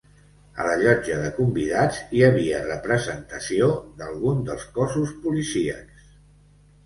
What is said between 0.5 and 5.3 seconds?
A la llotja de convidats hi havia representació d’alguns dels cossos